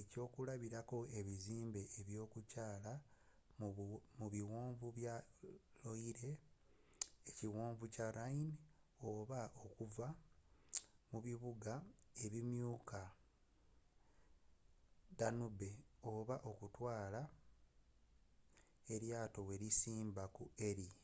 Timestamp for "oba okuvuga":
9.10-10.08